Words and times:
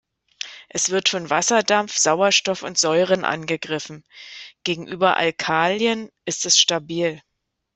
Es 0.67 0.89
wird 0.89 1.09
von 1.09 1.29
Wasserdampf, 1.29 1.95
Sauerstoff 1.95 2.63
und 2.63 2.75
Säuren 2.75 3.23
angegriffen; 3.23 4.03
gegenüber 4.63 5.15
Alkalien 5.15 6.09
ist 6.25 6.43
es 6.47 6.57
stabil. 6.57 7.21